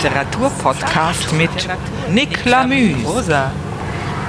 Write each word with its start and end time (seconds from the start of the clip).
Literaturpodcast 0.00 1.32
mit 1.32 1.50
Nick 2.12 2.44
Lamü. 2.44 2.94
Prosa. 3.02 3.50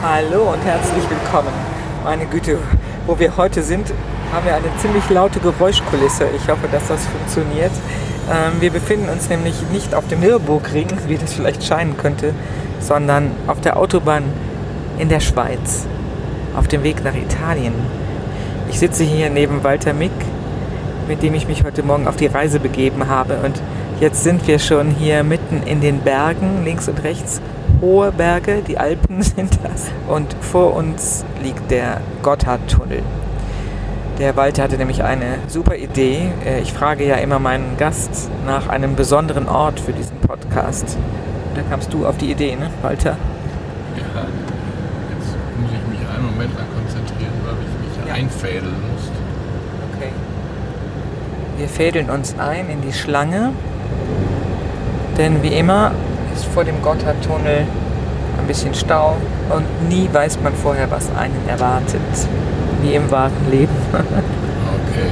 Hallo 0.01 0.53
und 0.53 0.65
herzlich 0.65 1.03
willkommen. 1.07 1.53
Meine 2.03 2.25
Güte, 2.25 2.57
wo 3.05 3.19
wir 3.19 3.37
heute 3.37 3.61
sind, 3.61 3.93
haben 4.33 4.47
wir 4.47 4.55
eine 4.55 4.75
ziemlich 4.81 5.07
laute 5.11 5.39
Geräuschkulisse. 5.39 6.25
Ich 6.35 6.49
hoffe, 6.49 6.67
dass 6.71 6.87
das 6.87 7.05
funktioniert. 7.05 7.69
Ähm, 8.31 8.59
wir 8.59 8.71
befinden 8.71 9.09
uns 9.09 9.29
nämlich 9.29 9.53
nicht 9.71 9.93
auf 9.93 10.07
dem 10.07 10.21
Nürburgring, 10.21 10.87
wie 11.05 11.17
das 11.17 11.33
vielleicht 11.33 11.63
scheinen 11.63 11.97
könnte, 11.97 12.33
sondern 12.79 13.29
auf 13.45 13.61
der 13.61 13.77
Autobahn 13.77 14.23
in 14.97 15.07
der 15.07 15.19
Schweiz, 15.19 15.85
auf 16.57 16.67
dem 16.67 16.81
Weg 16.81 17.03
nach 17.03 17.13
Italien. 17.13 17.73
Ich 18.71 18.79
sitze 18.79 19.03
hier 19.03 19.29
neben 19.29 19.63
Walter 19.63 19.93
Mick, 19.93 20.09
mit 21.07 21.21
dem 21.21 21.35
ich 21.35 21.47
mich 21.47 21.63
heute 21.63 21.83
Morgen 21.83 22.07
auf 22.07 22.15
die 22.15 22.25
Reise 22.25 22.59
begeben 22.59 23.07
habe. 23.07 23.35
Und 23.45 23.61
jetzt 23.99 24.23
sind 24.23 24.47
wir 24.47 24.59
schon 24.59 24.89
hier 24.91 25.23
mitten 25.23 25.63
in 25.63 25.81
den 25.81 25.99
Bergen, 26.01 26.63
links 26.63 26.87
und 26.87 27.03
rechts 27.03 27.41
hohe 27.81 28.11
Berge, 28.11 28.61
die 28.67 28.77
Alpen 28.77 29.21
sind 29.21 29.57
das. 29.63 29.87
Und 30.07 30.35
vor 30.41 30.73
uns 30.75 31.23
liegt 31.41 31.71
der 31.71 32.01
Gotthardtunnel. 32.23 33.01
Der 34.19 34.35
Walter 34.35 34.63
hatte 34.63 34.77
nämlich 34.77 35.01
eine 35.03 35.35
super 35.47 35.75
Idee. 35.77 36.29
Äh, 36.45 36.59
ich 36.59 36.73
frage 36.73 37.05
ja 37.07 37.15
immer 37.15 37.39
meinen 37.39 37.77
Gast 37.77 38.29
nach 38.45 38.67
einem 38.67 38.95
besonderen 38.97 39.47
Ort 39.47 39.79
für 39.79 39.93
diesen 39.93 40.17
Podcast. 40.17 40.97
Da 41.55 41.61
kamst 41.69 41.93
du 41.93 42.05
auf 42.05 42.17
die 42.17 42.29
Idee, 42.31 42.57
ne, 42.57 42.69
Walter? 42.81 43.11
Ja, 43.95 44.21
jetzt 45.15 45.29
muss 45.61 45.71
ich 45.71 45.99
mich 45.99 46.07
einen 46.09 46.25
Moment 46.25 46.51
lang 46.57 46.67
konzentrieren, 46.75 47.31
weil 47.45 47.55
ich 47.63 47.97
mich 47.97 48.07
Ja. 48.07 48.13
einfädeln 48.13 48.75
muss. 48.91 48.98
Wir 51.59 51.67
fädeln 51.67 52.09
uns 52.09 52.35
ein 52.39 52.69
in 52.69 52.81
die 52.81 52.93
Schlange, 52.93 53.51
denn 55.17 55.43
wie 55.43 55.49
immer 55.49 55.91
ist 56.33 56.45
vor 56.45 56.63
dem 56.63 56.81
Gotthardtunnel 56.81 57.65
ein 58.39 58.47
bisschen 58.47 58.73
Stau 58.73 59.17
und 59.49 59.89
nie 59.89 60.07
weiß 60.09 60.39
man 60.41 60.53
vorher, 60.53 60.89
was 60.89 61.09
einen 61.17 61.49
erwartet, 61.49 61.99
wie 62.81 62.93
im 62.93 63.11
wahren 63.11 63.33
Leben. 63.51 63.75
Okay. 63.91 65.09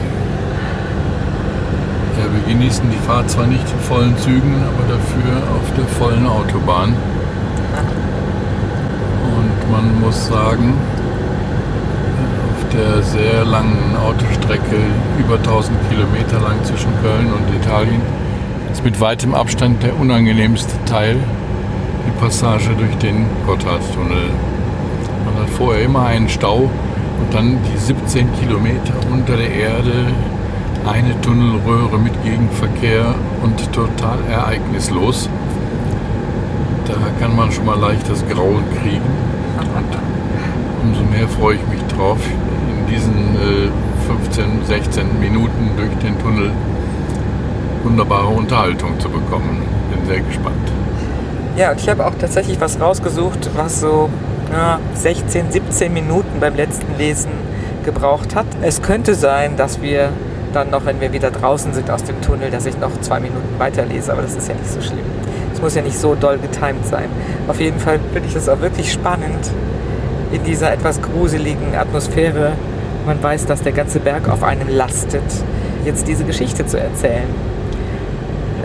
Ja, 2.18 2.24
wir 2.32 2.54
genießen 2.54 2.90
die 2.90 3.06
Fahrt 3.06 3.30
zwar 3.30 3.46
nicht 3.46 3.70
in 3.70 3.80
vollen 3.82 4.18
Zügen, 4.18 4.56
aber 4.64 4.88
dafür 4.94 5.42
auf 5.54 5.74
der 5.76 5.86
vollen 5.86 6.26
Autobahn. 6.26 6.96
Und 9.36 9.72
man 9.72 10.00
muss 10.00 10.28
sagen, 10.28 10.76
der 12.78 13.02
sehr 13.02 13.44
langen 13.44 13.96
Autostrecke, 13.98 14.78
über 15.18 15.36
1000 15.36 15.76
Kilometer 15.90 16.40
lang 16.40 16.64
zwischen 16.64 16.92
Köln 17.02 17.34
und 17.34 17.56
Italien, 17.56 18.02
ist 18.72 18.84
mit 18.84 19.02
weitem 19.02 19.34
Abstand 19.34 19.82
der 19.82 20.00
unangenehmste 20.00 20.74
Teil 20.86 21.18
die 22.06 22.20
Passage 22.22 22.70
durch 22.78 22.96
den 22.98 23.26
Gotthardtunnel. 23.48 24.30
Man 25.26 25.44
hat 25.44 25.50
vorher 25.50 25.84
immer 25.86 26.06
einen 26.06 26.30
Stau 26.30 26.70
und 27.20 27.34
dann 27.34 27.58
die 27.64 27.78
17 27.78 28.28
Kilometer 28.40 28.94
unter 29.12 29.36
der 29.36 29.52
Erde, 29.52 30.06
eine 30.88 31.20
Tunnelröhre 31.22 31.98
mit 31.98 32.14
Gegenverkehr 32.24 33.16
und 33.42 33.74
total 33.74 34.20
ereignislos. 34.30 35.28
Da 36.86 36.94
kann 37.20 37.36
man 37.36 37.52
schon 37.52 37.66
mal 37.66 37.80
leicht 37.80 38.08
das 38.10 38.26
Grauen 38.28 38.64
kriegen. 38.82 39.02
Und 39.76 39.98
umso 40.84 41.04
mehr 41.12 41.28
freue 41.28 41.56
ich 41.56 41.68
mich 41.68 41.82
drauf, 41.96 42.20
diesen 42.90 43.36
äh, 43.36 43.70
15, 44.08 44.66
16 44.66 45.20
Minuten 45.20 45.72
durch 45.78 45.94
den 46.02 46.18
Tunnel 46.20 46.52
wunderbare 47.84 48.28
Unterhaltung 48.28 49.00
zu 49.00 49.10
bekommen. 49.10 49.62
Bin 49.92 50.06
sehr 50.06 50.22
gespannt. 50.22 50.56
Ja, 51.56 51.72
und 51.72 51.80
ich 51.80 51.90
habe 51.90 52.06
auch 52.06 52.16
tatsächlich 52.20 52.60
was 52.62 52.80
rausgesucht, 52.80 53.50
was 53.56 53.80
so 53.80 54.10
ja, 54.52 54.80
16, 54.94 55.52
17 55.52 55.94
Minuten 55.94 56.40
beim 56.40 56.56
letzten 56.56 56.98
Lesen 56.98 57.32
gebraucht 57.84 58.36
hat. 58.36 58.46
Es 58.62 58.82
könnte 58.82 59.16
sein, 59.16 59.58
dass 59.58 59.82
wir 59.82 60.10
dann 60.54 60.70
noch, 60.70 60.86
wenn 60.86 61.02
wir 61.02 61.12
wieder 61.14 61.32
draußen 61.32 61.74
sind 61.74 61.90
aus 61.90 62.04
dem 62.04 62.22
Tunnel, 62.22 62.52
dass 62.52 62.66
ich 62.66 62.78
noch 62.80 62.92
zwei 63.02 63.20
Minuten 63.20 63.58
weiterlese, 63.58 64.12
aber 64.12 64.22
das 64.22 64.36
ist 64.36 64.48
ja 64.48 64.56
nicht 64.56 64.70
so 64.70 64.82
schlimm. 64.82 65.06
Es 65.54 65.62
muss 65.62 65.76
ja 65.76 65.82
nicht 65.82 65.98
so 65.98 66.16
doll 66.16 66.38
getimt 66.38 66.86
sein. 66.86 67.10
Auf 67.48 67.60
jeden 67.60 67.80
Fall 67.80 68.00
finde 68.14 68.28
ich 68.28 68.34
das 68.34 68.48
auch 68.48 68.62
wirklich 68.62 68.92
spannend 68.92 69.52
in 70.32 70.44
dieser 70.44 70.72
etwas 70.72 71.02
gruseligen 71.02 71.76
Atmosphäre. 71.76 72.54
Man 73.08 73.24
weiß, 73.24 73.46
dass 73.46 73.62
der 73.62 73.72
ganze 73.72 74.02
Berg 74.02 74.28
auf 74.28 74.44
einem 74.44 74.68
lastet, 74.68 75.24
jetzt 75.86 76.10
diese 76.10 76.26
Geschichte 76.26 76.66
zu 76.66 76.78
erzählen. 76.78 77.30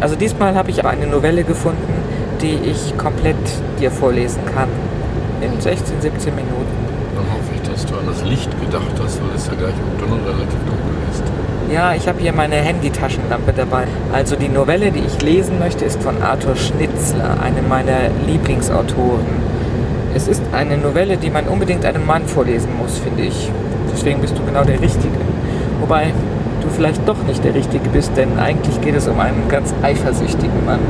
Also 0.00 0.16
diesmal 0.16 0.56
habe 0.56 0.69
ich 0.70 0.80
aber 0.80 0.91
eine 0.91 1.06
Novelle 1.06 1.44
gefunden, 1.44 1.94
die 2.41 2.58
ich 2.69 2.98
komplett 2.98 3.36
dir 3.78 3.92
vorlesen 3.92 4.41
kann. 4.53 4.69
In 5.42 5.60
16, 5.60 6.00
17 6.00 6.34
Minuten. 6.34 6.50
Dann 7.14 7.25
hoffe 7.32 7.53
ich, 7.54 7.70
dass 7.70 7.86
du 7.86 7.94
an 7.94 8.04
das 8.08 8.25
Licht 8.25 8.50
gedacht 8.60 9.00
hast, 9.00 9.22
weil 9.22 9.30
es 9.36 9.47
ja 9.47 9.53
gleich 9.54 9.75
im 9.75 10.00
Tunnel 10.00 10.19
relativ 10.25 10.59
dunkel 10.66 10.92
ist. 11.12 11.22
Ja, 11.72 11.94
ich 11.94 12.09
habe 12.09 12.19
hier 12.20 12.32
meine 12.32 12.56
Handytaschenlampe 12.56 13.53
dabei. 13.53 13.84
Also 14.12 14.34
die 14.34 14.48
Novelle, 14.48 14.91
die 14.91 15.04
ich 15.06 15.22
lesen 15.22 15.60
möchte, 15.60 15.84
ist 15.84 16.03
von 16.03 16.20
Arthur 16.20 16.56
Schnitzler, 16.56 17.41
einem 17.41 17.69
meiner 17.69 18.10
Lieblingsautoren. 18.26 19.24
Es 20.16 20.26
ist 20.26 20.42
eine 20.50 20.78
Novelle, 20.78 21.16
die 21.16 21.30
man 21.30 21.47
unbedingt 21.47 21.84
einem 21.84 22.04
Mann 22.04 22.26
vorlesen 22.26 22.76
muss, 22.76 22.98
finde 22.98 23.22
ich. 23.22 23.53
Deswegen 23.92 24.20
bist 24.20 24.36
du 24.38 24.44
genau 24.44 24.64
der 24.64 24.80
Richtige. 24.80 25.19
Wobei 25.80 26.12
du 26.62 26.69
vielleicht 26.69 27.06
doch 27.06 27.22
nicht 27.26 27.44
der 27.44 27.54
Richtige 27.54 27.88
bist, 27.91 28.12
denn 28.16 28.38
eigentlich 28.38 28.80
geht 28.80 28.94
es 28.94 29.08
um 29.08 29.19
einen 29.20 29.48
ganz 29.48 29.75
eifersüchtigen 29.82 30.64
Mann. 30.64 30.80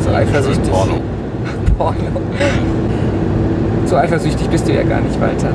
So 0.00 0.10
eifersüchtig. 0.10 0.70
Porno. 0.70 0.94
Porno. 1.78 2.20
So 3.86 3.96
eifersüchtig 3.96 4.48
bist 4.48 4.68
du 4.68 4.72
ja 4.72 4.82
gar 4.82 5.00
nicht 5.00 5.20
weiter. 5.20 5.48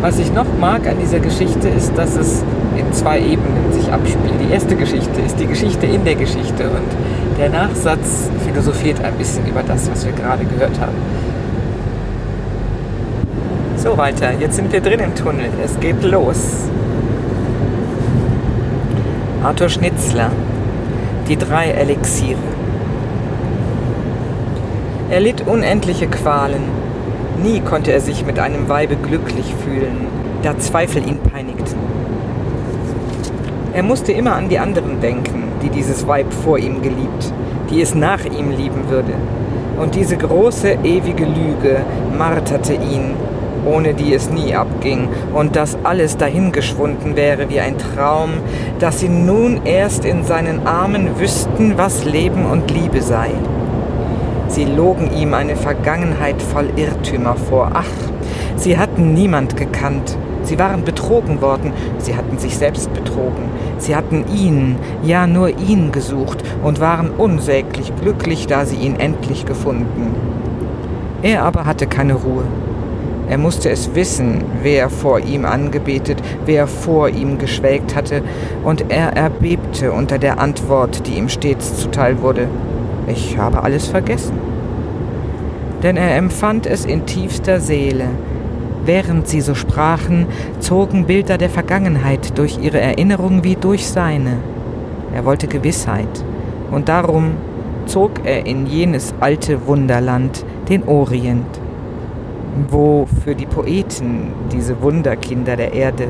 Was 0.00 0.18
ich 0.18 0.32
noch 0.32 0.46
mag 0.60 0.86
an 0.86 0.96
dieser 1.00 1.20
Geschichte 1.20 1.68
ist, 1.68 1.96
dass 1.96 2.16
es 2.16 2.44
in 2.76 2.92
zwei 2.92 3.18
Ebenen 3.18 3.72
sich 3.72 3.90
abspielt. 3.90 4.34
Die 4.40 4.52
erste 4.52 4.76
Geschichte 4.76 5.20
ist 5.20 5.40
die 5.40 5.46
Geschichte 5.46 5.86
in 5.86 6.04
der 6.04 6.14
Geschichte 6.14 6.64
und 6.64 7.38
der 7.38 7.48
Nachsatz 7.50 8.30
philosophiert 8.46 9.02
ein 9.02 9.14
bisschen 9.14 9.46
über 9.46 9.62
das, 9.62 9.90
was 9.90 10.04
wir 10.04 10.12
gerade 10.12 10.44
gehört 10.44 10.78
haben. 10.80 10.94
So 13.86 13.96
weiter, 13.96 14.32
jetzt 14.40 14.56
sind 14.56 14.72
wir 14.72 14.80
drin 14.80 14.98
im 14.98 15.14
Tunnel. 15.14 15.48
Es 15.64 15.78
geht 15.78 16.02
los. 16.02 16.64
Arthur 19.44 19.68
Schnitzler. 19.68 20.32
Die 21.28 21.36
drei 21.36 21.68
Elixiere. 21.68 22.40
Er 25.08 25.20
litt 25.20 25.46
unendliche 25.46 26.08
Qualen. 26.08 26.64
Nie 27.40 27.60
konnte 27.60 27.92
er 27.92 28.00
sich 28.00 28.26
mit 28.26 28.40
einem 28.40 28.68
Weibe 28.68 28.96
glücklich 28.96 29.54
fühlen, 29.62 30.08
da 30.42 30.58
Zweifel 30.58 31.06
ihn 31.06 31.20
peinigten. 31.20 31.78
Er 33.72 33.84
musste 33.84 34.10
immer 34.10 34.34
an 34.34 34.48
die 34.48 34.58
anderen 34.58 35.00
denken, 35.00 35.44
die 35.62 35.70
dieses 35.70 36.08
Weib 36.08 36.32
vor 36.32 36.58
ihm 36.58 36.82
geliebt, 36.82 37.32
die 37.70 37.80
es 37.80 37.94
nach 37.94 38.24
ihm 38.24 38.50
lieben 38.50 38.90
würde. 38.90 39.12
Und 39.78 39.94
diese 39.94 40.16
große, 40.16 40.78
ewige 40.82 41.24
Lüge 41.24 41.82
marterte 42.18 42.72
ihn, 42.72 43.14
ohne 43.66 43.94
die 43.94 44.14
es 44.14 44.30
nie 44.30 44.54
abging, 44.54 45.08
und 45.34 45.56
dass 45.56 45.76
alles 45.82 46.16
dahingeschwunden 46.16 47.16
wäre 47.16 47.48
wie 47.50 47.60
ein 47.60 47.76
Traum, 47.78 48.30
dass 48.78 49.00
sie 49.00 49.08
nun 49.08 49.60
erst 49.64 50.04
in 50.04 50.24
seinen 50.24 50.66
Armen 50.66 51.18
wüssten, 51.18 51.74
was 51.76 52.04
Leben 52.04 52.46
und 52.46 52.70
Liebe 52.70 53.02
sei. 53.02 53.30
Sie 54.48 54.64
logen 54.64 55.10
ihm 55.14 55.34
eine 55.34 55.56
Vergangenheit 55.56 56.40
voll 56.40 56.70
Irrtümer 56.76 57.34
vor. 57.34 57.72
Ach, 57.74 57.84
sie 58.56 58.78
hatten 58.78 59.12
niemand 59.12 59.56
gekannt. 59.56 60.16
Sie 60.42 60.58
waren 60.58 60.84
betrogen 60.84 61.42
worden. 61.42 61.72
Sie 61.98 62.16
hatten 62.16 62.38
sich 62.38 62.56
selbst 62.56 62.92
betrogen. 62.94 63.50
Sie 63.78 63.96
hatten 63.96 64.24
ihn, 64.32 64.76
ja 65.02 65.26
nur 65.26 65.48
ihn 65.48 65.90
gesucht 65.90 66.44
und 66.62 66.80
waren 66.80 67.10
unsäglich 67.10 67.92
glücklich, 68.00 68.46
da 68.46 68.64
sie 68.64 68.76
ihn 68.76 68.96
endlich 68.96 69.44
gefunden. 69.44 70.14
Er 71.22 71.42
aber 71.42 71.66
hatte 71.66 71.86
keine 71.86 72.14
Ruhe. 72.14 72.44
Er 73.28 73.38
musste 73.38 73.70
es 73.70 73.94
wissen, 73.94 74.44
wer 74.62 74.88
vor 74.88 75.18
ihm 75.18 75.44
angebetet, 75.44 76.22
wer 76.44 76.66
vor 76.66 77.08
ihm 77.08 77.38
geschwelgt 77.38 77.96
hatte, 77.96 78.22
und 78.62 78.90
er 78.90 79.16
erbebte 79.16 79.90
unter 79.92 80.18
der 80.18 80.38
Antwort, 80.38 81.06
die 81.06 81.14
ihm 81.14 81.28
stets 81.28 81.76
zuteil 81.76 82.20
wurde. 82.22 82.48
Ich 83.08 83.36
habe 83.36 83.62
alles 83.62 83.88
vergessen. 83.88 84.38
Denn 85.82 85.96
er 85.96 86.16
empfand 86.16 86.66
es 86.66 86.84
in 86.84 87.04
tiefster 87.06 87.60
Seele. 87.60 88.06
Während 88.84 89.26
sie 89.26 89.40
so 89.40 89.56
sprachen, 89.56 90.26
zogen 90.60 91.06
Bilder 91.06 91.38
der 91.38 91.50
Vergangenheit 91.50 92.38
durch 92.38 92.58
ihre 92.62 92.80
Erinnerung 92.80 93.42
wie 93.42 93.56
durch 93.56 93.88
seine. 93.88 94.38
Er 95.12 95.24
wollte 95.24 95.48
Gewissheit, 95.48 96.24
und 96.70 96.88
darum 96.88 97.32
zog 97.86 98.24
er 98.24 98.46
in 98.46 98.66
jenes 98.66 99.14
alte 99.18 99.66
Wunderland, 99.66 100.44
den 100.68 100.86
Orient, 100.86 101.46
wo 102.70 103.06
für 103.24 103.34
die 103.34 103.46
Poeten, 103.46 104.32
diese 104.52 104.80
Wunderkinder 104.82 105.56
der 105.56 105.72
Erde, 105.72 106.08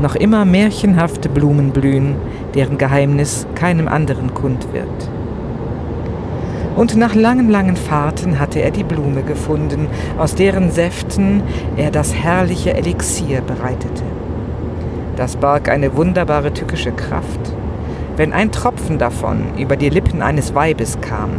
noch 0.00 0.14
immer 0.14 0.44
märchenhafte 0.44 1.28
Blumen 1.28 1.70
blühen, 1.70 2.16
deren 2.54 2.78
Geheimnis 2.78 3.46
keinem 3.54 3.88
anderen 3.88 4.34
kund 4.34 4.72
wird. 4.72 5.10
Und 6.76 6.94
nach 6.96 7.14
langen, 7.14 7.48
langen 7.48 7.76
Fahrten 7.76 8.38
hatte 8.38 8.60
er 8.60 8.70
die 8.70 8.84
Blume 8.84 9.22
gefunden, 9.22 9.88
aus 10.18 10.34
deren 10.34 10.70
Säften 10.70 11.42
er 11.76 11.90
das 11.90 12.14
herrliche 12.14 12.74
Elixier 12.74 13.40
bereitete. 13.40 14.02
Das 15.16 15.36
barg 15.36 15.70
eine 15.70 15.96
wunderbare 15.96 16.52
tückische 16.52 16.92
Kraft. 16.92 17.40
Wenn 18.18 18.34
ein 18.34 18.52
Tropfen 18.52 18.98
davon 18.98 19.44
über 19.58 19.76
die 19.76 19.88
Lippen 19.88 20.20
eines 20.20 20.54
Weibes 20.54 21.00
kam, 21.00 21.30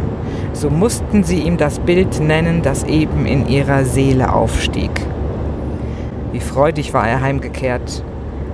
so 0.58 0.70
mussten 0.72 1.24
sie 1.24 1.40
ihm 1.42 1.58
das 1.58 1.80
Bild 1.80 2.20
nennen, 2.20 2.62
das 2.64 2.84
eben 2.84 3.26
in 3.26 3.48
ihrer 3.48 3.86
Seele 3.86 4.34
aufstieg. 4.34 4.92
Wie 6.32 6.40
freudig 6.40 6.94
war 6.94 7.08
er 7.08 7.22
heimgekehrt. 7.22 8.04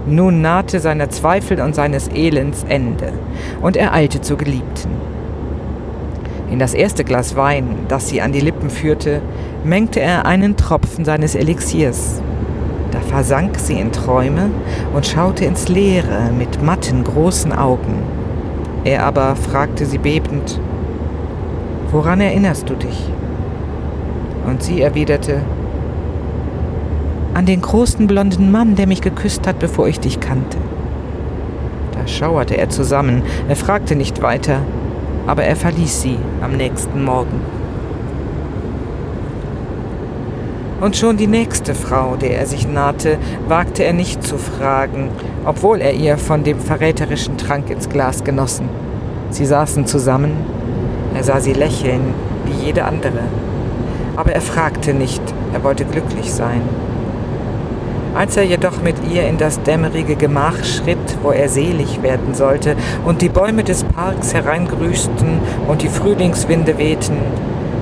Nun 0.06 0.42
nahte 0.42 0.82
seiner 0.82 1.10
Zweifel 1.10 1.62
und 1.62 1.76
seines 1.76 2.10
Elends 2.10 2.66
Ende, 2.68 3.14
und 3.62 3.78
er 3.78 3.94
eilte 3.94 4.20
zur 4.20 4.38
Geliebten. 4.38 4.92
In 6.52 6.60
das 6.60 6.74
erste 6.74 7.06
Glas 7.06 7.38
Wein, 7.38 7.86
das 7.88 8.10
sie 8.10 8.22
an 8.22 8.34
die 8.34 8.42
Lippen 8.42 8.70
führte, 8.70 9.22
mengte 9.64 10.02
er 10.02 10.26
einen 10.26 10.58
Tropfen 10.58 11.06
seines 11.06 11.36
Elixiers. 11.36 12.22
Da 12.92 13.00
versank 13.00 13.58
sie 13.58 13.80
in 13.80 13.94
Träume 13.94 14.52
und 14.94 15.08
schaute 15.08 15.46
ins 15.46 15.70
Leere 15.70 16.32
mit 16.38 16.62
matten, 16.62 17.06
großen 17.06 17.54
Augen. 17.54 18.04
Er 18.84 19.06
aber 19.06 19.38
fragte 19.38 19.86
sie 19.86 19.98
bebend, 19.98 20.60
Woran 21.94 22.22
erinnerst 22.22 22.68
du 22.68 22.74
dich? 22.74 23.08
Und 24.48 24.64
sie 24.64 24.82
erwiderte, 24.82 25.42
An 27.36 27.46
den 27.46 27.62
großen 27.62 28.08
blonden 28.08 28.52
Mann, 28.52 28.76
der 28.76 28.88
mich 28.88 29.02
geküsst 29.02 29.46
hat, 29.46 29.60
bevor 29.60 29.88
ich 29.88 30.00
dich 30.00 30.20
kannte. 30.20 30.58
Da 31.92 32.08
schauerte 32.08 32.58
er 32.58 32.70
zusammen, 32.70 33.22
er 33.48 33.56
fragte 33.56 33.96
nicht 33.96 34.24
weiter, 34.24 34.62
aber 35.28 35.44
er 35.44 35.56
verließ 35.56 36.02
sie 36.02 36.18
am 36.42 36.54
nächsten 36.54 37.04
Morgen. 37.04 37.42
Und 40.82 40.98
schon 40.98 41.18
die 41.18 41.28
nächste 41.28 41.76
Frau, 41.76 42.16
der 42.16 42.40
er 42.40 42.48
sich 42.48 42.68
nahte, 42.68 43.20
wagte 43.48 43.84
er 43.84 43.94
nicht 43.94 44.24
zu 44.24 44.40
fragen, 44.40 45.10
obwohl 45.46 45.80
er 45.80 45.94
ihr 45.94 46.18
von 46.18 46.44
dem 46.44 46.60
verräterischen 46.60 47.38
Trank 47.38 47.70
ins 47.70 47.88
Glas 47.88 48.24
genossen. 48.24 48.68
Sie 49.30 49.46
saßen 49.46 49.86
zusammen, 49.86 50.32
er 51.16 51.24
sah 51.24 51.40
sie 51.40 51.54
lächeln, 51.54 52.14
wie 52.46 52.66
jede 52.66 52.86
andere. 52.86 53.20
Aber 54.16 54.32
er 54.32 54.42
fragte 54.42 54.94
nicht, 54.94 55.22
er 55.54 55.64
wollte 55.64 55.86
glücklich 55.86 56.34
sein. 56.34 56.62
Als 58.16 58.38
er 58.38 58.44
jedoch 58.44 58.82
mit 58.84 58.96
ihr 59.12 59.28
in 59.28 59.38
das 59.38 59.64
dämmerige 59.64 60.16
Gemach 60.16 60.64
schritt, 60.64 61.18
wo 61.24 61.32
er 61.32 61.50
selig 61.50 62.04
werden 62.04 62.36
sollte, 62.36 62.76
und 63.06 63.24
die 63.24 63.30
Bäume 63.30 63.64
des 63.64 63.84
Parks 63.84 64.36
hereingrüßten 64.36 65.40
und 65.68 65.82
die 65.82 65.90
Frühlingswinde 65.90 66.78
wehten, 66.78 67.18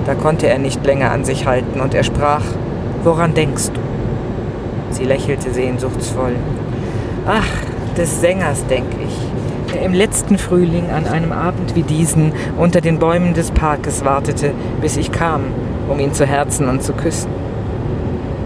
da 0.05 0.15
konnte 0.15 0.47
er 0.47 0.57
nicht 0.57 0.85
länger 0.85 1.11
an 1.11 1.25
sich 1.25 1.45
halten, 1.45 1.81
und 1.81 1.93
er 1.93 2.03
sprach, 2.03 2.43
Woran 3.03 3.33
denkst 3.33 3.71
du? 3.73 3.81
Sie 4.91 5.05
lächelte 5.05 5.51
sehnsuchtsvoll. 5.51 6.35
Ach, 7.25 7.47
des 7.97 8.21
Sängers, 8.21 8.65
denk 8.67 8.85
ich, 9.03 9.17
im 9.79 9.93
letzten 9.93 10.37
Frühling 10.37 10.89
an 10.89 11.07
einem 11.07 11.31
Abend 11.31 11.75
wie 11.75 11.83
diesen 11.83 12.33
unter 12.57 12.81
den 12.81 12.99
Bäumen 12.99 13.33
des 13.33 13.51
Parkes 13.51 14.03
wartete, 14.03 14.51
bis 14.81 14.97
ich 14.97 15.11
kam, 15.11 15.41
um 15.89 15.99
ihn 15.99 16.13
zu 16.13 16.25
herzen 16.25 16.67
und 16.67 16.83
zu 16.83 16.93
küssen. 16.93 17.29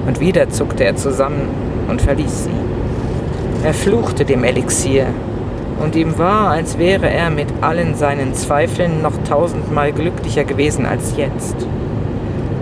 Und 0.08 0.20
wieder 0.20 0.50
zuckte 0.50 0.84
er 0.84 0.96
zusammen 0.96 1.48
und 1.88 2.02
verließ 2.02 2.46
sie. 2.46 3.66
Er 3.66 3.74
fluchte 3.74 4.26
dem 4.26 4.44
Elixier, 4.44 5.08
und 5.80 5.96
ihm 5.96 6.18
war, 6.18 6.52
als 6.52 6.78
wäre 6.78 7.10
er 7.10 7.30
mit 7.30 7.48
allen 7.62 7.96
seinen 7.96 8.34
Zweifeln 8.34 9.02
noch 9.02 9.18
tausendmal 9.28 9.92
glücklicher 9.92 10.46
gewesen 10.46 10.86
als 10.86 11.16
jetzt. 11.18 11.56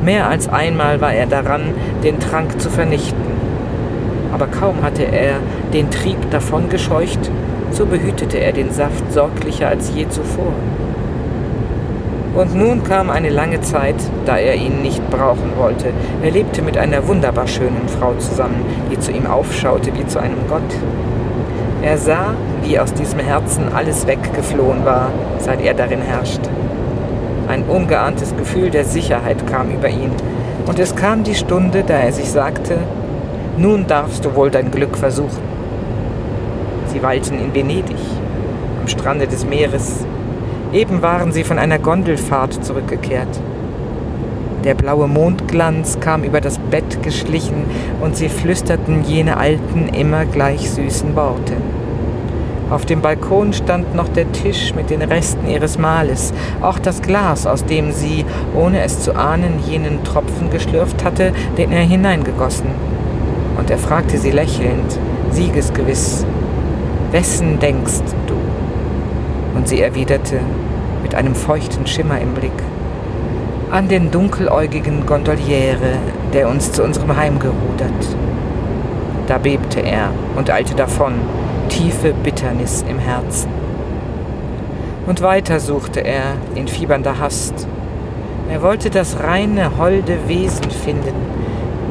Mehr 0.04 0.28
als 0.30 0.50
einmal 0.50 1.00
war 1.00 1.14
er 1.14 1.28
daran, 1.28 1.74
den 2.04 2.20
Trank 2.20 2.60
zu 2.60 2.70
vernichten. 2.70 3.22
Aber 4.34 4.48
kaum 4.48 4.82
hatte 4.82 5.04
er 5.04 5.36
den 5.74 5.92
Trieb 5.92 6.18
davongescheucht, 6.32 7.32
so 7.74 7.86
behütete 7.86 8.38
er 8.38 8.52
den 8.52 8.72
Saft 8.72 9.12
sorglicher 9.12 9.68
als 9.68 9.92
je 9.94 10.08
zuvor. 10.08 10.54
Und 12.36 12.56
nun 12.56 12.84
kam 12.84 13.10
eine 13.10 13.30
lange 13.30 13.62
Zeit, 13.62 13.96
da 14.26 14.38
er 14.38 14.56
ihn 14.56 14.82
nicht 14.82 15.08
brauchen 15.12 15.52
wollte. 15.58 15.88
Er 16.24 16.32
lebte 16.32 16.64
mit 16.64 16.78
einer 16.78 17.08
wunderbar 17.08 17.48
schönen 17.48 17.88
Frau 17.88 18.14
zusammen, 18.18 18.66
die 18.92 19.00
zu 19.00 19.12
ihm 19.12 19.28
aufschaute 19.28 19.92
wie 19.96 20.08
zu 20.08 20.20
einem 20.20 20.48
Gott. 20.50 20.62
Er 21.84 21.98
sah, 21.98 22.34
wie 22.64 22.80
aus 22.80 22.94
diesem 22.94 23.20
Herzen 23.20 23.66
alles 23.74 24.08
weggeflohen 24.08 24.84
war, 24.84 25.10
seit 25.38 25.62
er 25.62 25.74
darin 25.74 26.02
herrschte. 26.02 26.50
Ein 27.48 27.64
ungeahntes 27.64 28.36
Gefühl 28.36 28.70
der 28.70 28.86
Sicherheit 28.86 29.46
kam 29.46 29.70
über 29.70 29.90
ihn, 29.90 30.12
und 30.66 30.80
es 30.80 30.96
kam 30.96 31.24
die 31.24 31.36
Stunde, 31.36 31.84
da 31.86 31.96
er 31.96 32.14
sich 32.14 32.32
sagte, 32.32 32.78
nun 33.58 33.86
darfst 33.86 34.26
du 34.26 34.34
wohl 34.34 34.50
dein 34.50 34.72
Glück 34.72 34.98
versuchen. 34.98 35.53
Sie 36.94 37.04
weilten 37.04 37.40
in 37.40 37.54
Venedig, 37.54 37.98
am 38.82 38.88
Strande 38.88 39.28
des 39.28 39.46
Meeres, 39.46 40.06
Eben 40.74 41.04
waren 41.04 41.32
sie 41.32 41.44
von 41.44 41.60
einer 41.60 41.78
Gondelfahrt 41.78 42.66
zurückgekehrt. 42.66 43.28
Der 44.64 44.74
blaue 44.74 45.08
Mondglanz 45.08 46.00
kam 46.00 46.24
über 46.24 46.42
das 46.42 46.58
Bett 46.58 47.04
geschlichen 47.04 47.66
und 48.02 48.18
sie 48.18 48.28
flüsterten 48.28 49.04
jene 49.04 49.38
alten, 49.38 49.90
immer 49.90 50.26
gleich 50.26 50.72
süßen 50.72 51.16
Worte. 51.16 51.54
Auf 52.72 52.88
dem 52.88 53.02
Balkon 53.02 53.54
stand 53.54 53.94
noch 53.94 54.08
der 54.08 54.32
Tisch 54.32 54.74
mit 54.74 54.90
den 54.90 55.04
Resten 55.04 55.48
ihres 55.48 55.78
Mahles, 55.78 56.34
auch 56.62 56.80
das 56.80 57.04
Glas, 57.04 57.46
aus 57.46 57.66
dem 57.66 57.92
sie, 57.92 58.26
ohne 58.56 58.82
es 58.82 59.02
zu 59.02 59.16
ahnen, 59.16 59.60
jenen 59.68 60.04
Tropfen 60.04 60.50
geschlürft 60.50 61.04
hatte, 61.04 61.34
den 61.56 61.72
er 61.72 61.84
hineingegossen. 61.84 62.70
Und 63.60 63.70
er 63.70 63.78
fragte 63.78 64.18
sie 64.18 64.32
lächelnd, 64.32 64.98
siegesgewiss, 65.30 66.26
wessen 67.14 67.60
denkst 67.60 68.02
du? 68.28 68.34
Und 69.56 69.68
sie 69.68 69.82
erwiderte, 69.82 70.40
mit 71.04 71.14
einem 71.14 71.36
feuchten 71.36 71.86
Schimmer 71.86 72.20
im 72.20 72.34
Blick, 72.34 72.52
an 73.70 73.88
den 73.88 74.10
dunkeläugigen 74.10 75.06
Gondoliere, 75.06 76.00
der 76.34 76.50
uns 76.50 76.72
zu 76.72 76.84
unserem 76.84 77.16
Heim 77.16 77.38
gerudert. 77.38 78.18
Da 79.28 79.38
bebte 79.38 79.80
er 79.80 80.10
und 80.36 80.50
eilte 80.50 80.74
davon, 80.74 81.14
tiefe 81.70 82.14
Bitternis 82.14 82.84
im 82.90 82.98
Herzen. 82.98 83.50
Und 85.06 85.22
weiter 85.22 85.60
suchte 85.60 86.00
er 86.00 86.34
in 86.56 86.68
fiebernder 86.68 87.20
Hast. 87.20 87.68
Er 88.50 88.64
wollte 88.64 88.90
das 88.90 89.20
reine, 89.22 89.78
holde 89.78 90.18
Wesen 90.28 90.72
finden, 90.72 91.14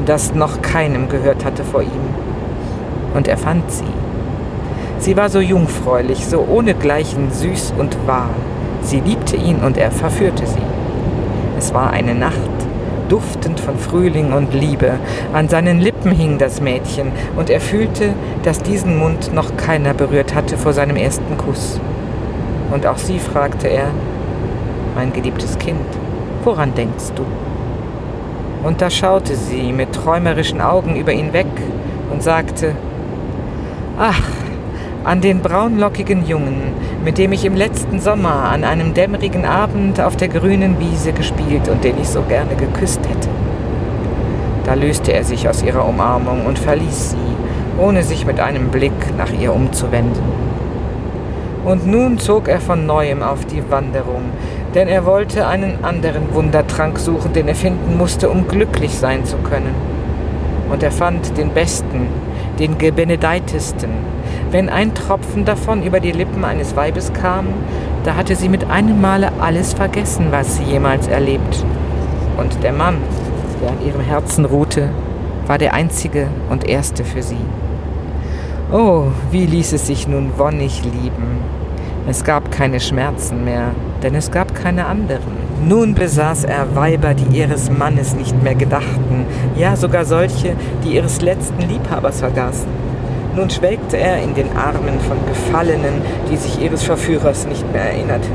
das 0.05 0.35
noch 0.35 0.61
keinem 0.61 1.07
gehört 1.07 1.45
hatte 1.45 1.63
vor 1.63 1.81
ihm. 1.81 2.15
Und 3.13 3.29
er 3.29 3.37
fand 3.37 3.71
sie. 3.71 4.02
Sie 5.03 5.17
war 5.17 5.29
so 5.29 5.41
jungfräulich, 5.41 6.25
so 6.25 6.47
ohnegleichen 6.49 7.29
süß 7.29 7.73
und 7.77 8.07
wahr. 8.07 8.29
Sie 8.83 9.01
liebte 9.01 9.35
ihn 9.35 9.57
und 9.57 9.75
er 9.75 9.91
verführte 9.91 10.47
sie. 10.47 10.61
Es 11.57 11.73
war 11.73 11.89
eine 11.91 12.15
Nacht, 12.15 12.37
duftend 13.09 13.59
von 13.59 13.77
Frühling 13.77 14.31
und 14.31 14.53
Liebe. 14.53 14.93
An 15.33 15.49
seinen 15.49 15.81
Lippen 15.81 16.13
hing 16.13 16.37
das 16.37 16.61
Mädchen, 16.61 17.11
und 17.35 17.49
er 17.49 17.59
fühlte, 17.59 18.13
dass 18.43 18.61
diesen 18.61 18.97
Mund 18.97 19.33
noch 19.33 19.57
keiner 19.57 19.93
berührt 19.93 20.33
hatte 20.33 20.55
vor 20.55 20.71
seinem 20.71 20.95
ersten 20.95 21.37
Kuss. 21.37 21.81
Und 22.71 22.87
auch 22.87 22.97
sie 22.97 23.19
fragte 23.19 23.67
er, 23.67 23.87
mein 24.95 25.11
geliebtes 25.11 25.59
Kind, 25.59 25.85
woran 26.45 26.75
denkst 26.75 27.11
du? 27.13 27.25
Und 28.65 28.81
da 28.81 28.89
schaute 28.89 29.35
sie 29.35 29.73
mit 29.73 29.91
träumerischen 29.91 30.61
Augen 30.61 30.95
über 30.95 31.11
ihn 31.11 31.33
weg 31.33 31.47
und 32.09 32.23
sagte, 32.23 32.73
Ach, 33.99 34.21
an 35.03 35.19
den 35.19 35.41
braunlockigen 35.41 36.25
Jungen, 36.25 36.61
mit 37.03 37.17
dem 37.17 37.33
ich 37.33 37.43
im 37.43 37.55
letzten 37.55 37.99
Sommer 37.99 38.49
an 38.49 38.63
einem 38.63 38.93
dämmerigen 38.93 39.45
Abend 39.45 39.99
auf 39.99 40.15
der 40.15 40.29
grünen 40.29 40.79
Wiese 40.79 41.11
gespielt 41.11 41.67
und 41.67 41.83
den 41.83 41.99
ich 41.99 42.07
so 42.07 42.21
gerne 42.21 42.55
geküsst 42.55 43.01
hätte. 43.01 43.27
Da 44.65 44.75
löste 44.75 45.11
er 45.11 45.25
sich 45.25 45.49
aus 45.49 45.61
ihrer 45.61 45.85
Umarmung 45.85 46.45
und 46.45 46.57
verließ 46.57 47.11
sie, 47.11 47.81
ohne 47.81 48.03
sich 48.03 48.25
mit 48.25 48.39
einem 48.39 48.69
Blick 48.69 49.17
nach 49.17 49.31
ihr 49.33 49.53
umzuwenden. 49.53 50.23
Und 51.65 51.85
nun 51.85 52.17
zog 52.17 52.47
er 52.47 52.61
von 52.61 52.85
neuem 52.85 53.23
auf 53.23 53.45
die 53.45 53.69
Wanderung, 53.69 54.23
denn 54.73 54.87
er 54.87 55.05
wollte 55.05 55.47
einen 55.47 55.83
anderen 55.83 56.33
Wundertrank 56.33 56.97
suchen, 56.97 57.33
den 57.33 57.49
er 57.49 57.55
finden 57.55 57.97
musste, 57.97 58.29
um 58.29 58.47
glücklich 58.47 58.95
sein 58.95 59.25
zu 59.25 59.37
können. 59.37 59.75
Und 60.71 60.81
er 60.81 60.91
fand 60.91 61.37
den 61.37 61.49
besten, 61.49 62.07
den 62.57 62.77
gebenedeitesten, 62.77 63.89
wenn 64.53 64.69
ein 64.69 64.93
Tropfen 64.93 65.45
davon 65.45 65.81
über 65.81 65.99
die 65.99 66.11
Lippen 66.11 66.45
eines 66.45 66.75
Weibes 66.75 67.11
kam, 67.11 67.47
da 68.03 68.15
hatte 68.15 68.35
sie 68.35 68.49
mit 68.49 68.69
einem 68.69 69.01
Male 69.01 69.31
alles 69.41 69.73
vergessen, 69.73 70.27
was 70.29 70.57
sie 70.57 70.63
jemals 70.63 71.07
erlebt. 71.07 71.65
Und 72.37 72.61
der 72.61 72.71
Mann, 72.71 72.97
der 73.59 73.71
an 73.71 73.83
ihrem 73.83 74.01
Herzen 74.01 74.45
ruhte, 74.45 74.89
war 75.47 75.57
der 75.57 75.73
einzige 75.73 76.27
und 76.51 76.69
erste 76.69 77.03
für 77.03 77.23
sie. 77.23 77.43
Oh, 78.71 79.05
wie 79.31 79.47
ließ 79.47 79.73
es 79.73 79.87
sich 79.87 80.07
nun 80.07 80.33
wonnig 80.37 80.83
lieben. 80.83 81.39
Es 82.07 82.23
gab 82.23 82.51
keine 82.51 82.79
Schmerzen 82.79 83.43
mehr, 83.43 83.71
denn 84.03 84.13
es 84.13 84.29
gab 84.29 84.53
keine 84.53 84.85
anderen. 84.85 85.33
Nun 85.67 85.95
besaß 85.95 86.43
er 86.43 86.75
Weiber, 86.75 87.15
die 87.15 87.37
ihres 87.37 87.71
Mannes 87.71 88.13
nicht 88.13 88.43
mehr 88.43 88.55
gedachten, 88.55 89.25
ja 89.57 89.75
sogar 89.75 90.05
solche, 90.05 90.55
die 90.83 90.95
ihres 90.95 91.21
letzten 91.21 91.61
Liebhabers 91.67 92.19
vergaßen. 92.19 92.82
Nun 93.35 93.49
schwelgte 93.49 93.97
er 93.97 94.21
in 94.21 94.35
den 94.35 94.55
Armen 94.55 94.99
von 95.07 95.17
Gefallenen, 95.27 96.01
die 96.29 96.37
sich 96.37 96.61
ihres 96.61 96.83
Verführers 96.83 97.47
nicht 97.47 97.71
mehr 97.73 97.81
erinnerten. 97.81 98.31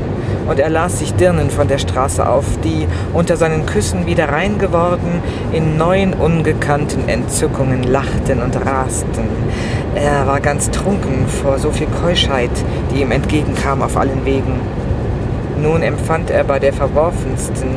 Und 0.49 0.59
er 0.59 0.69
las 0.69 0.99
sich 0.99 1.13
Dirnen 1.13 1.49
von 1.49 1.69
der 1.69 1.77
Straße 1.77 2.27
auf, 2.27 2.45
die, 2.63 2.85
unter 3.13 3.37
seinen 3.37 3.65
Küssen 3.65 4.05
wieder 4.07 4.27
rein 4.27 4.57
geworden, 4.57 5.21
in 5.53 5.77
neuen 5.77 6.13
ungekannten 6.13 7.07
Entzückungen 7.07 7.83
lachten 7.83 8.41
und 8.41 8.55
rasten. 8.65 9.23
Er 9.95 10.27
war 10.27 10.41
ganz 10.41 10.69
trunken 10.69 11.27
vor 11.27 11.59
so 11.59 11.71
viel 11.71 11.87
Keuschheit, 12.03 12.51
die 12.91 13.01
ihm 13.01 13.11
entgegenkam 13.11 13.81
auf 13.81 13.95
allen 13.95 14.25
Wegen. 14.25 14.59
Nun 15.61 15.81
empfand 15.81 16.29
er 16.29 16.43
bei 16.43 16.59
der 16.59 16.73
Verworfensten, 16.73 17.69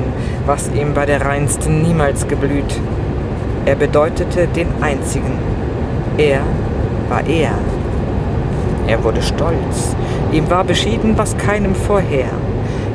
was 0.44 0.70
ihm 0.74 0.94
bei 0.94 1.06
der 1.06 1.24
Reinsten 1.24 1.82
niemals 1.82 2.26
geblüht. 2.26 2.80
Er 3.64 3.76
bedeutete 3.76 4.48
den 4.48 4.68
Einzigen. 4.80 5.38
Er 6.16 6.42
war 7.08 7.26
er. 7.26 7.52
Er 8.86 9.04
wurde 9.04 9.22
stolz. 9.22 9.94
Ihm 10.32 10.50
war 10.50 10.64
beschieden, 10.64 11.16
was 11.16 11.36
keinem 11.36 11.74
vorher. 11.74 12.30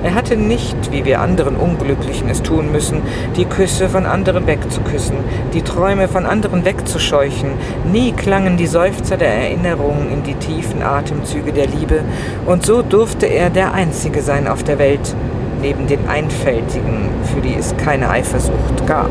Er 0.04 0.14
hatte 0.14 0.38
nicht, 0.38 0.92
wie 0.92 1.06
wir 1.06 1.22
anderen 1.22 1.56
Unglücklichen 1.56 2.30
es 2.30 2.44
tun 2.44 2.72
müssen, 2.72 3.02
die 3.36 3.46
Küsse 3.46 3.90
von 3.90 4.06
anderen 4.06 4.46
wegzuküssen, 4.46 5.18
die 5.54 5.64
Träume 5.64 6.08
von 6.08 6.26
anderen 6.26 6.66
wegzuscheuchen. 6.66 7.50
Nie 7.92 8.12
klangen 8.12 8.58
die 8.58 8.68
Seufzer 8.68 9.18
der 9.18 9.34
Erinnerung 9.34 10.08
in 10.12 10.24
die 10.24 10.36
tiefen 10.36 10.84
Atemzüge 10.84 11.52
der 11.52 11.68
Liebe, 11.68 12.02
und 12.46 12.66
so 12.66 12.84
durfte 12.84 13.26
er 13.26 13.50
der 13.50 13.74
Einzige 13.74 14.22
sein 14.22 14.48
auf 14.48 14.64
der 14.64 14.78
Welt, 14.78 15.16
neben 15.62 15.88
den 15.88 16.08
Einfältigen, 16.08 17.10
für 17.34 17.42
die 17.42 17.56
es 17.56 17.76
keine 17.78 18.10
Eifersucht 18.10 18.86
gab. 18.86 19.10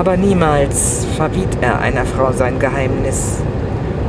Aber 0.00 0.16
niemals 0.16 1.04
verriet 1.18 1.58
er 1.60 1.80
einer 1.80 2.06
Frau 2.06 2.32
sein 2.32 2.58
Geheimnis, 2.58 3.36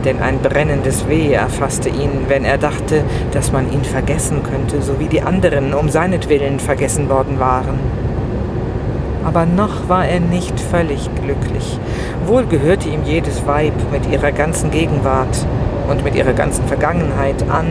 denn 0.06 0.22
ein 0.22 0.40
brennendes 0.40 1.10
Weh 1.10 1.34
erfasste 1.34 1.90
ihn, 1.90 2.30
wenn 2.30 2.46
er 2.46 2.58
dachte, 2.58 3.04
dass 3.34 3.52
man 3.52 3.70
ihn 3.74 3.84
vergessen 3.84 4.42
könnte, 4.42 4.82
so 4.82 5.02
wie 5.02 5.08
die 5.08 5.22
anderen 5.22 5.74
um 5.74 5.90
seinetwillen 5.90 6.62
vergessen 6.62 7.10
worden 7.10 7.42
waren. 7.42 7.78
Aber 9.26 9.46
noch 9.46 9.90
war 9.90 10.08
er 10.08 10.22
nicht 10.22 10.58
völlig 10.62 11.10
glücklich. 11.22 11.78
Wohl 12.26 12.46
gehörte 12.46 12.88
ihm 12.88 13.04
jedes 13.04 13.46
Weib 13.46 13.74
mit 13.92 14.10
ihrer 14.10 14.32
ganzen 14.32 14.72
Gegenwart 14.72 15.46
und 15.90 16.06
mit 16.06 16.16
ihrer 16.16 16.32
ganzen 16.32 16.68
Vergangenheit 16.68 17.44
an, 17.50 17.68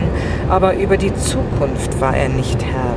aber 0.47 0.75
über 0.75 0.97
die 0.97 1.15
Zukunft 1.15 1.99
war 1.99 2.15
er 2.15 2.29
nicht 2.29 2.63
Herr. 2.63 2.93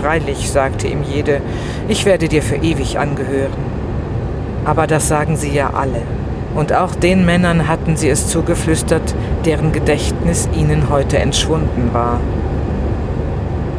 Freilich 0.00 0.50
sagte 0.50 0.88
ihm 0.88 1.02
jede, 1.02 1.42
ich 1.86 2.06
werde 2.06 2.28
dir 2.28 2.42
für 2.42 2.56
ewig 2.56 2.98
angehören. 2.98 3.71
Aber 4.64 4.86
das 4.86 5.08
sagen 5.08 5.36
sie 5.36 5.52
ja 5.52 5.70
alle. 5.74 6.02
Und 6.54 6.72
auch 6.72 6.94
den 6.94 7.24
Männern 7.24 7.66
hatten 7.66 7.96
sie 7.96 8.08
es 8.08 8.28
zugeflüstert, 8.28 9.14
deren 9.44 9.72
Gedächtnis 9.72 10.48
ihnen 10.54 10.90
heute 10.90 11.18
entschwunden 11.18 11.90
war. 11.92 12.20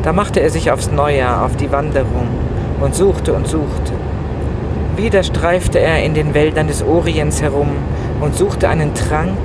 Da 0.01 0.11
machte 0.11 0.41
er 0.41 0.49
sich 0.49 0.71
aufs 0.71 0.91
Neue 0.91 1.41
auf 1.41 1.55
die 1.55 1.71
Wanderung 1.71 2.27
und 2.81 2.95
suchte 2.95 3.33
und 3.33 3.47
suchte. 3.47 3.93
Wieder 4.97 5.23
streifte 5.23 5.79
er 5.79 6.03
in 6.03 6.13
den 6.13 6.33
Wäldern 6.33 6.67
des 6.67 6.83
Orients 6.83 7.41
herum 7.41 7.69
und 8.19 8.35
suchte 8.35 8.67
einen 8.67 8.93
Trank, 8.93 9.37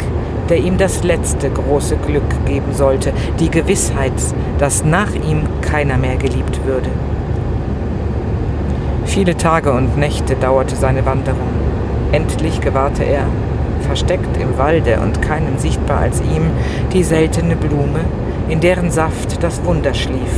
der 0.49 0.59
ihm 0.59 0.79
das 0.79 1.05
letzte 1.05 1.51
große 1.51 1.97
Glück 1.97 2.47
geben 2.47 2.73
sollte, 2.73 3.13
die 3.39 3.51
Gewissheit, 3.51 4.13
dass 4.59 4.85
nach 4.85 5.15
ihm 5.15 5.45
keiner 5.61 5.97
mehr 5.97 6.17
geliebt 6.17 6.61
würde. 6.65 6.91
Viele 9.09 9.39
Tage 9.39 9.73
und 9.73 9.97
Nächte 9.97 10.37
dauerte 10.37 10.77
seine 10.77 11.07
Wanderung. 11.07 11.49
Endlich 12.13 12.61
gewahrte 12.61 13.05
er, 13.05 13.25
versteckt 13.87 14.37
im 14.37 14.59
Walde 14.59 15.01
und 15.01 15.23
keinem 15.23 15.57
sichtbar 15.57 16.01
als 16.01 16.21
ihm, 16.21 16.51
die 16.93 17.03
seltene 17.03 17.57
Blume, 17.57 18.01
in 18.51 18.61
deren 18.61 18.91
Saft 18.91 19.43
das 19.43 19.65
Wunder 19.65 19.95
schlief. 19.95 20.31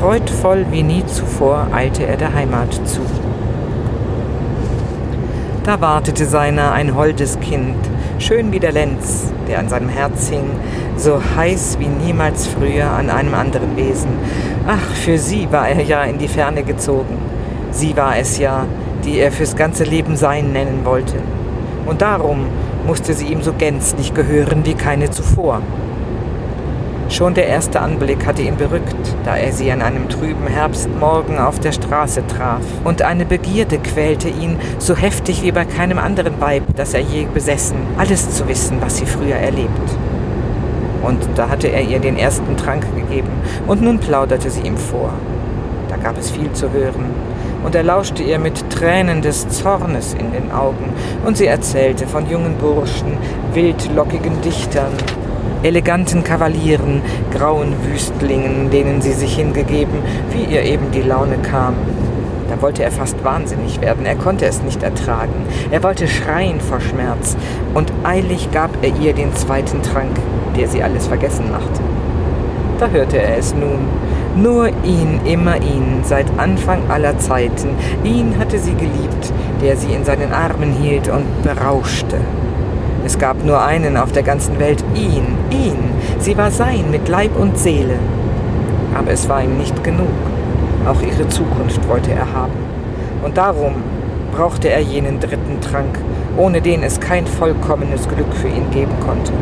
Freudvoll 0.00 0.64
wie 0.70 0.82
nie 0.82 1.04
zuvor 1.04 1.68
eilte 1.72 2.06
er 2.06 2.16
der 2.16 2.32
Heimat 2.32 2.72
zu. 2.88 3.02
Da 5.62 5.80
wartete 5.80 6.24
seiner 6.24 6.72
ein 6.72 6.96
holdes 6.96 7.38
Kind, 7.38 7.76
schön 8.18 8.50
wie 8.50 8.60
der 8.60 8.72
Lenz, 8.72 9.30
der 9.46 9.58
an 9.58 9.68
seinem 9.68 9.90
Herz 9.90 10.30
hing, 10.30 10.50
so 10.96 11.20
heiß 11.36 11.76
wie 11.78 11.86
niemals 11.86 12.46
früher 12.46 12.90
an 12.90 13.10
einem 13.10 13.34
anderen 13.34 13.76
Wesen. 13.76 14.10
Ach, 14.66 14.94
für 14.96 15.18
sie 15.18 15.52
war 15.52 15.68
er 15.68 15.82
ja 15.82 16.02
in 16.04 16.16
die 16.18 16.28
Ferne 16.28 16.62
gezogen. 16.62 17.31
Sie 17.72 17.96
war 17.96 18.18
es 18.18 18.38
ja, 18.38 18.66
die 19.04 19.18
er 19.18 19.32
fürs 19.32 19.56
ganze 19.56 19.84
Leben 19.84 20.16
sein 20.16 20.52
nennen 20.52 20.84
wollte. 20.84 21.16
Und 21.86 22.02
darum 22.02 22.46
musste 22.86 23.14
sie 23.14 23.26
ihm 23.26 23.42
so 23.42 23.52
gänzlich 23.52 24.14
gehören 24.14 24.64
wie 24.64 24.74
keine 24.74 25.10
zuvor. 25.10 25.60
Schon 27.08 27.34
der 27.34 27.46
erste 27.46 27.80
Anblick 27.80 28.26
hatte 28.26 28.42
ihn 28.42 28.56
berückt, 28.56 28.96
da 29.24 29.36
er 29.36 29.52
sie 29.52 29.70
an 29.70 29.82
einem 29.82 30.08
trüben 30.08 30.46
Herbstmorgen 30.46 31.38
auf 31.38 31.60
der 31.60 31.72
Straße 31.72 32.26
traf. 32.26 32.62
Und 32.84 33.02
eine 33.02 33.26
Begierde 33.26 33.78
quälte 33.78 34.28
ihn, 34.28 34.56
so 34.78 34.96
heftig 34.96 35.42
wie 35.42 35.52
bei 35.52 35.64
keinem 35.64 35.98
anderen 35.98 36.40
Weib, 36.40 36.62
das 36.76 36.94
er 36.94 37.00
je 37.00 37.26
besessen, 37.26 37.76
alles 37.98 38.30
zu 38.30 38.48
wissen, 38.48 38.78
was 38.80 38.96
sie 38.96 39.06
früher 39.06 39.36
erlebt. 39.36 39.68
Und 41.02 41.18
da 41.34 41.50
hatte 41.50 41.68
er 41.68 41.82
ihr 41.82 41.98
den 41.98 42.16
ersten 42.16 42.56
Trank 42.56 42.86
gegeben, 42.94 43.28
und 43.66 43.82
nun 43.82 43.98
plauderte 43.98 44.48
sie 44.48 44.62
ihm 44.62 44.78
vor. 44.78 45.12
Da 45.90 45.96
gab 45.98 46.16
es 46.16 46.30
viel 46.30 46.50
zu 46.52 46.70
hören, 46.70 47.10
und 47.64 47.74
er 47.74 47.82
lauschte 47.82 48.22
ihr 48.22 48.38
mit 48.38 48.70
Tränen 48.70 49.22
des 49.22 49.48
Zornes 49.48 50.14
in 50.14 50.32
den 50.32 50.50
Augen, 50.52 50.92
und 51.24 51.36
sie 51.36 51.46
erzählte 51.46 52.06
von 52.06 52.28
jungen 52.28 52.56
Burschen, 52.56 53.16
wildlockigen 53.54 54.40
Dichtern, 54.42 54.92
eleganten 55.62 56.24
Kavalieren, 56.24 57.02
grauen 57.32 57.74
Wüstlingen, 57.84 58.70
denen 58.70 59.00
sie 59.00 59.12
sich 59.12 59.36
hingegeben, 59.36 59.98
wie 60.30 60.52
ihr 60.52 60.62
eben 60.62 60.90
die 60.90 61.02
Laune 61.02 61.38
kam. 61.38 61.74
Da 62.48 62.60
wollte 62.60 62.82
er 62.82 62.90
fast 62.90 63.24
wahnsinnig 63.24 63.80
werden, 63.80 64.04
er 64.04 64.16
konnte 64.16 64.44
es 64.44 64.62
nicht 64.62 64.82
ertragen. 64.82 65.46
Er 65.70 65.82
wollte 65.82 66.06
schreien 66.08 66.60
vor 66.60 66.80
Schmerz, 66.80 67.36
und 67.74 67.92
eilig 68.04 68.50
gab 68.52 68.70
er 68.82 68.90
ihr 69.00 69.14
den 69.14 69.34
zweiten 69.34 69.82
Trank, 69.82 70.16
der 70.56 70.68
sie 70.68 70.82
alles 70.82 71.06
vergessen 71.06 71.50
machte. 71.50 71.80
Da 72.78 72.88
hörte 72.88 73.22
er 73.22 73.38
es 73.38 73.54
nun, 73.54 73.88
nur 74.36 74.68
ihn, 74.68 75.20
immer 75.24 75.56
ihn, 75.56 76.02
seit 76.04 76.26
Anfang 76.38 76.90
aller 76.90 77.18
Zeiten. 77.18 77.70
Ihn 78.04 78.38
hatte 78.38 78.58
sie 78.58 78.74
geliebt, 78.74 79.32
der 79.60 79.76
sie 79.76 79.92
in 79.92 80.04
seinen 80.04 80.32
Armen 80.32 80.72
hielt 80.72 81.08
und 81.08 81.42
berauschte. 81.42 82.16
Es 83.04 83.18
gab 83.18 83.44
nur 83.44 83.62
einen 83.62 83.96
auf 83.96 84.12
der 84.12 84.22
ganzen 84.22 84.58
Welt, 84.60 84.84
ihn, 84.94 85.26
ihn. 85.50 85.78
Sie 86.18 86.36
war 86.36 86.50
sein 86.50 86.90
mit 86.90 87.08
Leib 87.08 87.36
und 87.36 87.58
Seele. 87.58 87.98
Aber 88.94 89.10
es 89.10 89.28
war 89.28 89.42
ihm 89.42 89.58
nicht 89.58 89.82
genug. 89.82 90.06
Auch 90.86 91.02
ihre 91.02 91.28
Zukunft 91.28 91.88
wollte 91.88 92.12
er 92.12 92.32
haben. 92.32 92.52
Und 93.24 93.36
darum 93.36 93.74
brauchte 94.32 94.68
er 94.70 94.80
jenen 94.80 95.20
dritten 95.20 95.60
Trank, 95.60 95.98
ohne 96.36 96.60
den 96.60 96.82
es 96.82 97.00
kein 97.00 97.26
vollkommenes 97.26 98.08
Glück 98.08 98.32
für 98.34 98.48
ihn 98.48 98.70
geben 98.70 98.94
konnte. 99.04 99.32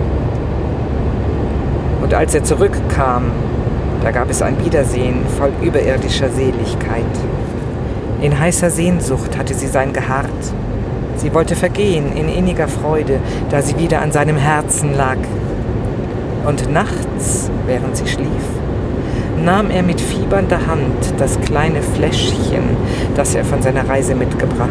Und 2.03 2.15
als 2.15 2.35
er 2.35 2.45
zurückkam, 2.45 3.25
da 4.03 4.11
gab 4.11 4.31
es 4.31 4.41
ein 4.43 4.65
Wiedersehen 4.65 5.27
voll 5.39 5.53
überirdischer 5.63 6.31
Seligkeit. 6.31 7.05
In 8.23 8.39
heißer 8.39 8.71
Sehnsucht 8.71 9.37
hatte 9.37 9.55
sie 9.55 9.67
sein 9.67 9.93
geharrt. 9.93 10.31
Sie 11.17 11.35
wollte 11.35 11.55
vergehen 11.55 12.17
in 12.17 12.29
inniger 12.29 12.69
Freude, 12.69 13.21
da 13.51 13.61
sie 13.61 13.77
wieder 13.77 14.01
an 14.01 14.13
seinem 14.13 14.37
Herzen 14.37 14.95
lag. 14.95 15.19
Und 16.47 16.71
nachts, 16.73 17.51
während 17.67 17.97
sie 17.97 18.07
schlief, 18.07 18.27
nahm 19.45 19.71
er 19.71 19.83
mit 19.83 20.01
fiebernder 20.01 20.67
Hand 20.67 21.15
das 21.19 21.39
kleine 21.41 21.83
Fläschchen, 21.83 22.77
das 23.17 23.35
er 23.35 23.45
von 23.45 23.63
seiner 23.63 23.87
Reise 23.89 24.15
mitgebracht, 24.15 24.71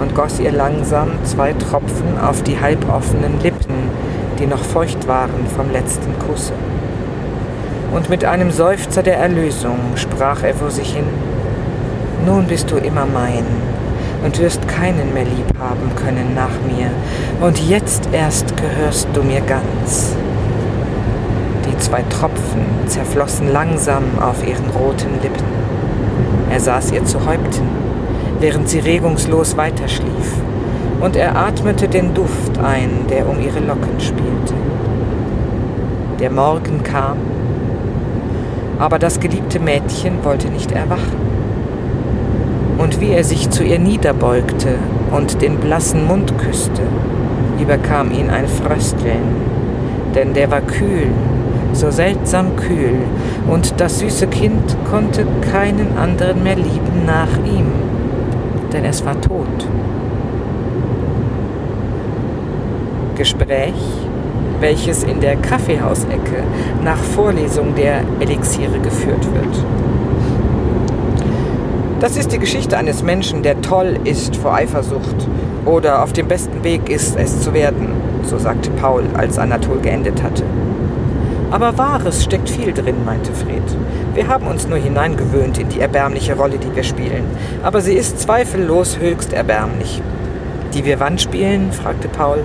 und 0.00 0.14
goss 0.14 0.40
ihr 0.40 0.52
langsam 0.52 1.10
zwei 1.24 1.52
Tropfen 1.52 2.18
auf 2.18 2.42
die 2.42 2.58
halboffenen 2.58 3.40
Lippen, 3.42 3.90
die 4.38 4.46
noch 4.46 4.62
feucht 4.62 5.06
waren 5.06 5.46
vom 5.54 5.70
letzten 5.70 6.18
Kusse 6.18 6.52
und 7.92 8.10
mit 8.10 8.24
einem 8.24 8.50
Seufzer 8.50 9.02
der 9.02 9.18
Erlösung 9.18 9.78
sprach 9.96 10.42
er 10.42 10.54
vor 10.54 10.70
sich 10.70 10.94
hin, 10.94 11.06
Nun 12.26 12.46
bist 12.46 12.70
du 12.70 12.76
immer 12.76 13.06
mein 13.06 13.44
und 14.24 14.38
wirst 14.40 14.66
keinen 14.68 15.14
mehr 15.14 15.24
lieb 15.24 15.58
haben 15.58 15.94
können 15.96 16.34
nach 16.34 16.60
mir, 16.66 16.90
und 17.40 17.58
jetzt 17.68 18.08
erst 18.12 18.56
gehörst 18.56 19.08
du 19.12 19.22
mir 19.22 19.40
ganz. 19.40 20.16
Die 21.66 21.78
zwei 21.78 22.02
Tropfen 22.10 22.66
zerflossen 22.86 23.52
langsam 23.52 24.02
auf 24.20 24.46
ihren 24.46 24.70
roten 24.70 25.20
Lippen. 25.22 25.46
Er 26.50 26.60
saß 26.60 26.92
ihr 26.92 27.04
zu 27.04 27.24
Häupten, 27.24 27.68
während 28.40 28.68
sie 28.68 28.80
regungslos 28.80 29.56
weiterschlief, 29.56 30.32
und 31.00 31.14
er 31.14 31.36
atmete 31.36 31.88
den 31.88 32.14
Duft 32.14 32.58
ein, 32.58 33.06
der 33.08 33.28
um 33.28 33.40
ihre 33.40 33.60
Locken 33.60 34.00
spielte. 34.00 34.54
Der 36.18 36.30
Morgen 36.30 36.82
kam, 36.82 37.18
aber 38.78 38.98
das 38.98 39.20
geliebte 39.20 39.60
Mädchen 39.60 40.24
wollte 40.24 40.48
nicht 40.48 40.72
erwachen. 40.72 41.28
Und 42.78 43.00
wie 43.00 43.10
er 43.10 43.24
sich 43.24 43.50
zu 43.50 43.64
ihr 43.64 43.78
niederbeugte 43.78 44.76
und 45.10 45.42
den 45.42 45.56
blassen 45.56 46.06
Mund 46.06 46.38
küsste, 46.38 46.82
überkam 47.60 48.12
ihn 48.12 48.30
ein 48.30 48.46
Frösteln, 48.46 49.36
denn 50.14 50.32
der 50.32 50.50
war 50.50 50.60
kühl, 50.60 51.08
so 51.72 51.90
seltsam 51.90 52.54
kühl, 52.56 52.98
und 53.48 53.80
das 53.80 53.98
süße 53.98 54.28
Kind 54.28 54.76
konnte 54.90 55.26
keinen 55.52 55.98
anderen 55.98 56.42
mehr 56.42 56.56
lieben 56.56 57.04
nach 57.04 57.36
ihm, 57.44 57.66
denn 58.72 58.84
es 58.84 59.04
war 59.04 59.20
tot. 59.20 59.68
Gespräch, 63.16 63.74
welches 64.60 65.02
in 65.04 65.20
der 65.20 65.36
Kaffeehausecke 65.36 66.42
nach 66.82 66.98
Vorlesung 66.98 67.74
der 67.74 68.02
Elixiere 68.20 68.78
geführt 68.80 69.24
wird. 69.34 69.64
Das 72.00 72.16
ist 72.16 72.32
die 72.32 72.38
Geschichte 72.38 72.76
eines 72.76 73.02
Menschen, 73.02 73.42
der 73.42 73.60
toll 73.60 73.98
ist 74.04 74.36
vor 74.36 74.54
Eifersucht 74.54 75.28
oder 75.64 76.02
auf 76.02 76.12
dem 76.12 76.28
besten 76.28 76.62
Weg 76.62 76.88
ist, 76.88 77.16
es 77.16 77.40
zu 77.40 77.52
werden, 77.52 77.88
so 78.22 78.38
sagte 78.38 78.70
Paul, 78.70 79.04
als 79.14 79.38
Anatol 79.38 79.80
geendet 79.80 80.22
hatte. 80.22 80.44
Aber 81.50 81.76
Wahres 81.78 82.24
steckt 82.24 82.50
viel 82.50 82.72
drin, 82.72 83.04
meinte 83.04 83.32
Fred. 83.32 83.62
Wir 84.14 84.28
haben 84.28 84.46
uns 84.46 84.68
nur 84.68 84.78
hineingewöhnt 84.78 85.58
in 85.58 85.68
die 85.70 85.80
erbärmliche 85.80 86.36
Rolle, 86.36 86.58
die 86.58 86.74
wir 86.76 86.84
spielen. 86.84 87.24
Aber 87.62 87.80
sie 87.80 87.94
ist 87.94 88.20
zweifellos 88.20 88.98
höchst 88.98 89.32
erbärmlich. 89.32 90.02
Die 90.74 90.84
wir 90.84 91.00
wann 91.00 91.18
spielen? 91.18 91.72
fragte 91.72 92.08
Paul. 92.08 92.44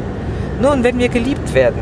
Nun, 0.61 0.83
wenn 0.83 0.99
wir 0.99 1.09
geliebt 1.09 1.53
werden. 1.53 1.81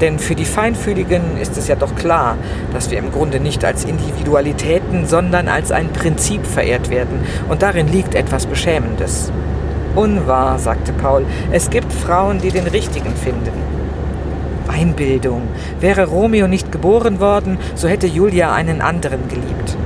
Denn 0.00 0.18
für 0.18 0.34
die 0.34 0.44
Feinfühligen 0.44 1.38
ist 1.40 1.56
es 1.56 1.68
ja 1.68 1.74
doch 1.74 1.94
klar, 1.94 2.36
dass 2.72 2.90
wir 2.90 2.98
im 2.98 3.12
Grunde 3.12 3.40
nicht 3.40 3.64
als 3.64 3.84
Individualitäten, 3.84 5.06
sondern 5.06 5.48
als 5.48 5.72
ein 5.72 5.88
Prinzip 5.88 6.46
verehrt 6.46 6.90
werden. 6.90 7.20
Und 7.48 7.62
darin 7.62 7.88
liegt 7.88 8.14
etwas 8.14 8.46
Beschämendes. 8.46 9.32
Unwahr, 9.94 10.58
sagte 10.58 10.92
Paul. 10.92 11.24
Es 11.50 11.70
gibt 11.70 11.92
Frauen, 11.92 12.38
die 12.40 12.50
den 12.50 12.66
Richtigen 12.66 13.14
finden. 13.14 13.52
Einbildung. 14.68 15.42
Wäre 15.80 16.06
Romeo 16.06 16.48
nicht 16.48 16.70
geboren 16.70 17.20
worden, 17.20 17.58
so 17.74 17.88
hätte 17.88 18.06
Julia 18.06 18.52
einen 18.52 18.82
anderen 18.82 19.28
geliebt. 19.28 19.76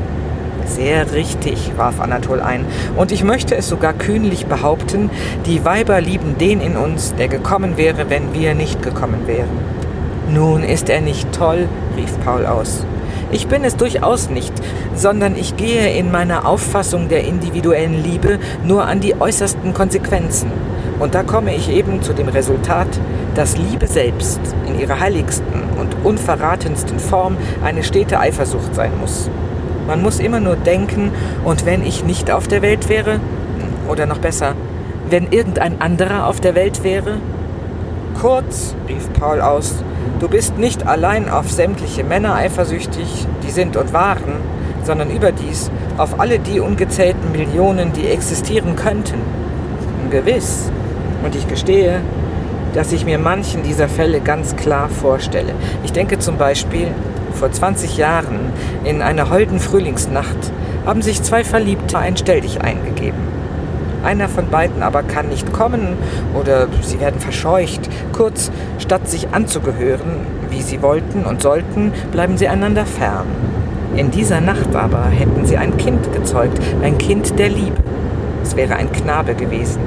Sehr 0.66 1.12
richtig, 1.12 1.72
warf 1.76 2.00
Anatol 2.00 2.40
ein. 2.40 2.64
Und 2.96 3.12
ich 3.12 3.24
möchte 3.24 3.56
es 3.56 3.68
sogar 3.68 3.92
kühnlich 3.92 4.46
behaupten, 4.46 5.10
die 5.46 5.64
Weiber 5.64 6.00
lieben 6.00 6.38
den 6.38 6.60
in 6.60 6.76
uns, 6.76 7.14
der 7.16 7.28
gekommen 7.28 7.76
wäre, 7.76 8.08
wenn 8.08 8.34
wir 8.34 8.54
nicht 8.54 8.82
gekommen 8.82 9.26
wären. 9.26 9.79
Nun 10.32 10.62
ist 10.62 10.88
er 10.88 11.00
nicht 11.00 11.32
toll, 11.32 11.68
rief 11.96 12.12
Paul 12.24 12.46
aus. 12.46 12.84
Ich 13.32 13.48
bin 13.48 13.64
es 13.64 13.76
durchaus 13.76 14.30
nicht, 14.30 14.52
sondern 14.94 15.36
ich 15.36 15.56
gehe 15.56 15.92
in 15.96 16.10
meiner 16.10 16.46
Auffassung 16.46 17.08
der 17.08 17.24
individuellen 17.24 18.02
Liebe 18.02 18.38
nur 18.64 18.84
an 18.84 19.00
die 19.00 19.20
äußersten 19.20 19.74
Konsequenzen. 19.74 20.50
Und 21.00 21.14
da 21.14 21.22
komme 21.22 21.54
ich 21.54 21.70
eben 21.70 22.02
zu 22.02 22.12
dem 22.12 22.28
Resultat, 22.28 22.88
dass 23.34 23.56
Liebe 23.56 23.86
selbst 23.86 24.40
in 24.68 24.78
ihrer 24.78 25.00
heiligsten 25.00 25.62
und 25.78 25.96
unverratensten 26.04 26.98
Form 26.98 27.36
eine 27.64 27.82
stete 27.82 28.20
Eifersucht 28.20 28.74
sein 28.74 28.92
muss. 29.00 29.30
Man 29.86 30.02
muss 30.02 30.20
immer 30.20 30.40
nur 30.40 30.56
denken, 30.56 31.10
und 31.44 31.66
wenn 31.66 31.84
ich 31.84 32.04
nicht 32.04 32.30
auf 32.30 32.46
der 32.46 32.62
Welt 32.62 32.88
wäre, 32.88 33.18
oder 33.88 34.06
noch 34.06 34.18
besser, 34.18 34.54
wenn 35.08 35.32
irgendein 35.32 35.80
anderer 35.80 36.26
auf 36.26 36.40
der 36.40 36.54
Welt 36.54 36.84
wäre? 36.84 37.16
Kurz, 38.20 38.74
rief 38.88 39.08
Paul 39.18 39.40
aus, 39.40 39.82
Du 40.18 40.28
bist 40.28 40.58
nicht 40.58 40.86
allein 40.86 41.28
auf 41.28 41.50
sämtliche 41.50 42.04
Männer 42.04 42.34
eifersüchtig, 42.34 43.26
die 43.42 43.50
sind 43.50 43.76
und 43.76 43.92
waren, 43.92 44.34
sondern 44.84 45.10
überdies 45.10 45.70
auf 45.96 46.20
alle 46.20 46.38
die 46.38 46.60
ungezählten 46.60 47.32
Millionen, 47.32 47.92
die 47.92 48.06
existieren 48.08 48.76
könnten. 48.76 49.20
Gewiss. 50.10 50.70
Und 51.24 51.34
ich 51.34 51.46
gestehe, 51.48 52.00
dass 52.74 52.92
ich 52.92 53.04
mir 53.04 53.18
manchen 53.18 53.62
dieser 53.62 53.88
Fälle 53.88 54.20
ganz 54.20 54.56
klar 54.56 54.88
vorstelle. 54.88 55.52
Ich 55.84 55.92
denke 55.92 56.18
zum 56.18 56.36
Beispiel, 56.36 56.88
vor 57.34 57.50
20 57.50 57.96
Jahren, 57.96 58.52
in 58.84 59.02
einer 59.02 59.30
holden 59.30 59.60
Frühlingsnacht, 59.60 60.52
haben 60.86 61.02
sich 61.02 61.22
zwei 61.22 61.44
Verliebte 61.44 61.98
ein 61.98 62.16
Stelldich 62.16 62.60
eingegeben. 62.60 63.39
Einer 64.02 64.28
von 64.28 64.48
beiden 64.48 64.82
aber 64.82 65.02
kann 65.02 65.28
nicht 65.28 65.52
kommen 65.52 65.96
oder 66.34 66.68
sie 66.82 67.00
werden 67.00 67.20
verscheucht. 67.20 67.88
Kurz, 68.12 68.50
statt 68.78 69.08
sich 69.08 69.28
anzugehören, 69.32 70.26
wie 70.50 70.62
sie 70.62 70.82
wollten 70.82 71.24
und 71.24 71.42
sollten, 71.42 71.92
bleiben 72.12 72.36
sie 72.38 72.48
einander 72.48 72.86
fern. 72.86 73.26
In 73.96 74.10
dieser 74.10 74.40
Nacht 74.40 74.74
aber 74.74 75.04
hätten 75.06 75.44
sie 75.44 75.56
ein 75.56 75.76
Kind 75.76 76.12
gezeugt, 76.12 76.58
ein 76.82 76.96
Kind 76.98 77.38
der 77.38 77.48
Liebe. 77.48 77.76
Es 78.42 78.56
wäre 78.56 78.76
ein 78.76 78.90
Knabe 78.92 79.34
gewesen. 79.34 79.80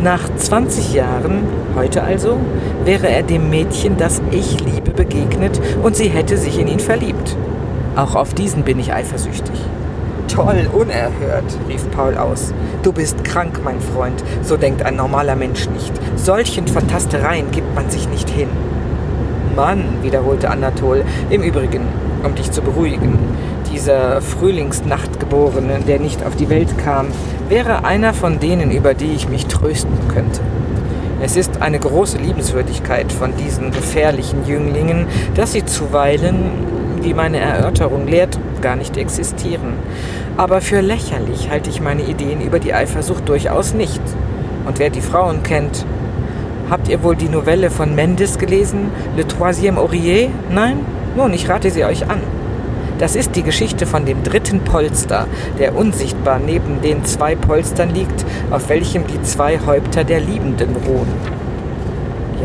Nach 0.00 0.22
20 0.36 0.92
Jahren, 0.92 1.44
heute 1.76 2.02
also, 2.02 2.38
wäre 2.84 3.08
er 3.08 3.22
dem 3.22 3.50
Mädchen, 3.50 3.96
das 3.96 4.20
ich 4.30 4.58
liebe, 4.60 4.90
begegnet 4.90 5.60
und 5.82 5.94
sie 5.94 6.08
hätte 6.08 6.36
sich 6.36 6.58
in 6.58 6.68
ihn 6.68 6.80
verliebt. 6.80 7.36
Auch 7.96 8.14
auf 8.14 8.34
diesen 8.34 8.64
bin 8.64 8.80
ich 8.80 8.92
eifersüchtig. 8.92 9.58
Toll, 10.34 10.68
unerhört, 10.72 11.44
rief 11.68 11.88
Paul 11.92 12.16
aus. 12.16 12.52
Du 12.82 12.92
bist 12.92 13.22
krank, 13.22 13.60
mein 13.62 13.80
Freund. 13.80 14.20
So 14.42 14.56
denkt 14.56 14.82
ein 14.82 14.96
normaler 14.96 15.36
Mensch 15.36 15.68
nicht. 15.68 15.92
Solchen 16.16 16.66
Fantastereien 16.66 17.52
gibt 17.52 17.72
man 17.76 17.88
sich 17.88 18.08
nicht 18.08 18.28
hin. 18.28 18.48
Mann, 19.54 19.84
wiederholte 20.02 20.50
Anatol, 20.50 21.04
im 21.30 21.40
Übrigen, 21.42 21.82
um 22.24 22.34
dich 22.34 22.50
zu 22.50 22.62
beruhigen, 22.62 23.16
dieser 23.72 24.20
Frühlingsnachtgeborene, 24.20 25.78
der 25.86 26.00
nicht 26.00 26.26
auf 26.26 26.34
die 26.34 26.48
Welt 26.48 26.78
kam, 26.78 27.06
wäre 27.48 27.84
einer 27.84 28.12
von 28.12 28.40
denen, 28.40 28.72
über 28.72 28.94
die 28.94 29.12
ich 29.12 29.28
mich 29.28 29.46
trösten 29.46 29.96
könnte. 30.12 30.40
Es 31.22 31.36
ist 31.36 31.62
eine 31.62 31.78
große 31.78 32.18
Liebenswürdigkeit 32.18 33.12
von 33.12 33.36
diesen 33.36 33.70
gefährlichen 33.70 34.44
Jünglingen, 34.48 35.06
dass 35.36 35.52
sie 35.52 35.64
zuweilen, 35.64 36.50
wie 37.02 37.14
meine 37.14 37.38
Erörterung 37.38 38.08
lehrt, 38.08 38.36
gar 38.62 38.74
nicht 38.74 38.96
existieren. 38.96 39.74
Aber 40.36 40.60
für 40.60 40.80
lächerlich 40.80 41.48
halte 41.48 41.70
ich 41.70 41.80
meine 41.80 42.02
Ideen 42.02 42.40
über 42.40 42.58
die 42.58 42.74
Eifersucht 42.74 43.28
durchaus 43.28 43.72
nicht. 43.72 44.02
Und 44.66 44.80
wer 44.80 44.90
die 44.90 45.00
Frauen 45.00 45.44
kennt, 45.44 45.86
habt 46.68 46.88
ihr 46.88 47.04
wohl 47.04 47.14
die 47.14 47.28
Novelle 47.28 47.70
von 47.70 47.94
Mendes 47.94 48.38
gelesen, 48.38 48.90
Le 49.16 49.24
Troisième 49.24 49.78
Oreiller? 49.78 50.30
Nein? 50.50 50.78
Nun, 51.16 51.32
ich 51.32 51.48
rate 51.48 51.70
sie 51.70 51.84
euch 51.84 52.10
an. 52.10 52.20
Das 52.98 53.14
ist 53.14 53.36
die 53.36 53.44
Geschichte 53.44 53.86
von 53.86 54.06
dem 54.06 54.24
dritten 54.24 54.60
Polster, 54.60 55.28
der 55.60 55.76
unsichtbar 55.76 56.40
neben 56.40 56.80
den 56.80 57.04
zwei 57.04 57.36
Polstern 57.36 57.90
liegt, 57.94 58.24
auf 58.50 58.68
welchem 58.68 59.06
die 59.06 59.22
zwei 59.22 59.60
Häupter 59.64 60.02
der 60.02 60.20
Liebenden 60.20 60.74
ruhen. 60.84 61.08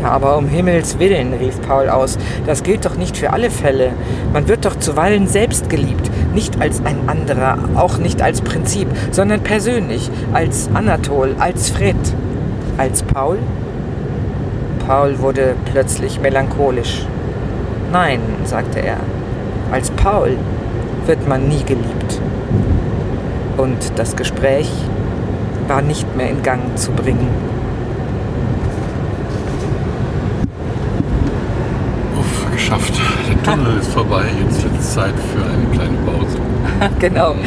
Ja, 0.00 0.12
aber 0.12 0.38
um 0.38 0.48
Himmels 0.48 0.98
willen, 0.98 1.34
rief 1.34 1.60
Paul 1.60 1.88
aus, 1.88 2.16
das 2.46 2.62
gilt 2.62 2.86
doch 2.86 2.96
nicht 2.96 3.16
für 3.16 3.32
alle 3.32 3.50
Fälle. 3.50 3.92
Man 4.32 4.48
wird 4.48 4.64
doch 4.64 4.76
zuweilen 4.76 5.26
selbst 5.26 5.68
geliebt, 5.68 6.10
nicht 6.34 6.60
als 6.60 6.84
ein 6.84 7.08
anderer, 7.08 7.58
auch 7.76 7.98
nicht 7.98 8.22
als 8.22 8.40
Prinzip, 8.40 8.88
sondern 9.10 9.40
persönlich, 9.40 10.10
als 10.32 10.68
Anatol, 10.74 11.34
als 11.38 11.70
Fred, 11.70 11.96
als 12.78 13.02
Paul. 13.02 13.38
Paul 14.86 15.18
wurde 15.18 15.54
plötzlich 15.72 16.20
melancholisch. 16.20 17.06
Nein, 17.92 18.20
sagte 18.44 18.80
er, 18.80 18.98
als 19.72 19.90
Paul 19.90 20.36
wird 21.06 21.28
man 21.28 21.48
nie 21.48 21.62
geliebt. 21.64 22.20
Und 23.56 23.92
das 23.96 24.16
Gespräch 24.16 24.70
war 25.68 25.82
nicht 25.82 26.16
mehr 26.16 26.30
in 26.30 26.42
Gang 26.42 26.76
zu 26.76 26.92
bringen. 26.92 27.28
geschafft. 32.70 33.00
Der 33.28 33.39
Tunnel 33.44 33.78
ist 33.78 33.92
vorbei, 33.92 34.24
jetzt 34.44 34.62
wird 34.62 34.78
es 34.78 34.94
Zeit 34.94 35.14
für 35.32 35.42
eine 35.42 35.66
kleine 35.72 35.96
Pause. 35.98 36.38
genau. 36.98 37.34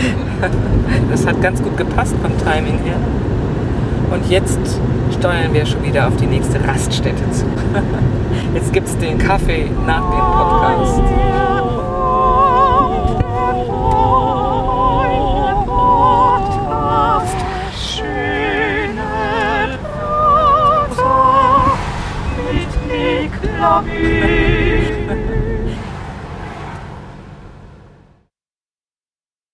Das 1.09 1.25
hat 1.25 1.41
ganz 1.41 1.61
gut 1.61 1.77
gepasst 1.77 2.15
vom 2.21 2.31
Timing 2.37 2.77
her. 2.83 2.97
Und 4.11 4.29
jetzt 4.29 4.59
steuern 5.17 5.53
wir 5.53 5.65
schon 5.65 5.83
wieder 5.83 6.07
auf 6.07 6.15
die 6.17 6.27
nächste 6.27 6.63
Raststätte 6.67 7.23
zu. 7.31 7.45
Jetzt 8.53 8.71
gibt 8.73 8.87
es 8.87 8.97
den 8.97 9.17
Kaffee 9.17 9.71
nach 9.87 10.01
dem 10.11 10.19
Podcast. 10.19 11.01
Schöne 17.75 19.01
Rosa. 20.91 21.23